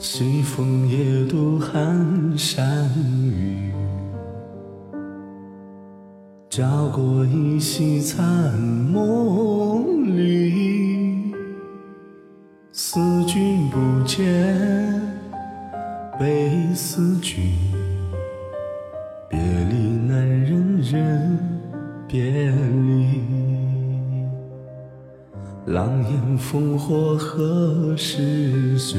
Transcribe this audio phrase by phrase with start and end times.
[0.00, 2.88] 西风夜渡寒山
[3.24, 3.72] 雨，
[6.48, 11.34] 照过一夕残梦里。
[12.70, 14.24] 思君不见，
[16.16, 17.52] 悲思君。
[25.68, 28.96] 狼烟烽火何时休？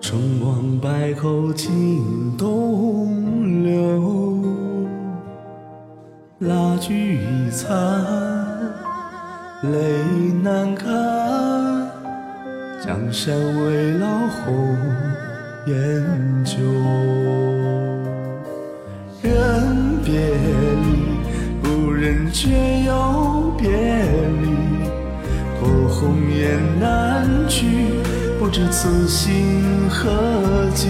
[0.00, 4.42] 春往百口尽东流，
[6.38, 7.70] 蜡炬已残，
[9.64, 9.70] 泪
[10.42, 10.86] 难干。
[12.82, 14.74] 江山未老红
[15.66, 15.74] 颜
[16.46, 16.56] 旧，
[19.20, 20.30] 人别
[20.80, 20.88] 离，
[21.62, 22.48] 不忍却
[26.00, 27.66] 托鸿雁南去。
[28.38, 30.08] 不知此心何
[30.74, 30.88] 寄，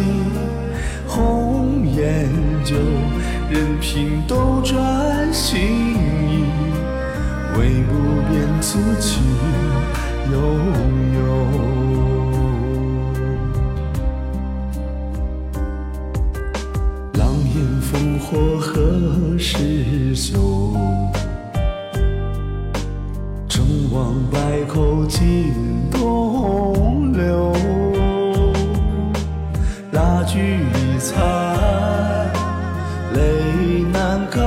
[1.05, 2.29] 红颜
[2.65, 2.77] 旧，
[3.51, 4.79] 任凭斗转
[5.33, 6.45] 星移，
[7.59, 9.21] 唯不变此情
[10.31, 10.39] 悠
[11.17, 11.21] 悠。
[17.15, 20.39] 狼烟烽火何时休？
[23.49, 24.39] 成王败
[24.69, 25.53] 寇尽
[25.91, 27.53] 东流，
[29.91, 31.21] 蜡炬已残，
[33.13, 33.21] 泪
[33.93, 34.41] 难干。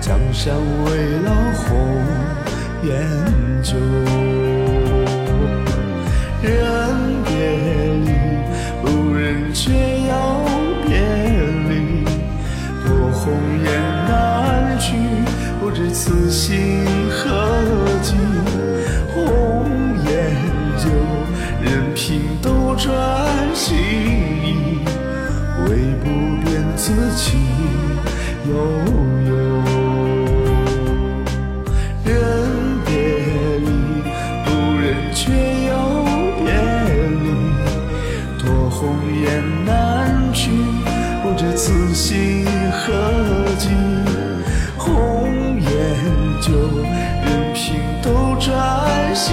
[0.00, 0.52] 江山
[0.84, 0.90] 未
[1.24, 1.30] 老，
[1.62, 1.78] 红
[2.82, 2.90] 颜
[3.62, 3.78] 旧。
[6.42, 6.52] 人
[7.24, 7.30] 别
[8.04, 8.10] 离，
[8.82, 9.70] 不忍却
[10.08, 10.12] 要
[10.84, 10.98] 别
[11.68, 12.04] 离，
[12.84, 13.32] 托鸿
[13.64, 13.70] 雁
[14.08, 14.90] 南去。
[15.60, 17.30] 不知此心何
[18.02, 18.16] 寄，
[21.64, 22.92] 任凭斗转
[23.54, 24.80] 星移，
[25.68, 26.08] 唯不
[26.44, 27.40] 变此情
[28.48, 28.52] 悠
[29.28, 29.32] 悠。
[32.04, 32.10] 人
[32.84, 32.90] 别
[33.58, 33.66] 离，
[34.44, 34.46] 不
[34.80, 34.84] 忍
[35.14, 35.20] 却
[35.68, 35.70] 又
[36.42, 36.46] 别
[37.22, 37.24] 离，
[38.38, 38.80] 托鸿
[39.22, 39.24] 雁
[39.64, 39.70] 南
[40.32, 40.50] 去。
[41.22, 42.92] 不知此心何
[43.56, 43.68] 寄。
[44.76, 45.70] 红颜
[46.40, 46.50] 旧，
[47.24, 49.32] 任凭斗转星，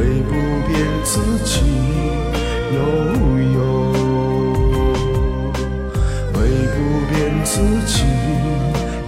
[0.00, 0.32] 唯不
[0.66, 1.68] 变此情
[2.72, 2.80] 悠
[3.52, 3.92] 悠
[6.32, 6.38] 唯
[6.72, 6.76] 不
[7.10, 8.08] 变此情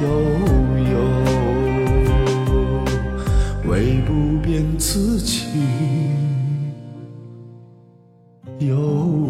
[0.02, 0.06] 悠
[0.92, 0.94] 悠
[3.64, 5.50] 唯不变此情
[8.58, 9.21] 悠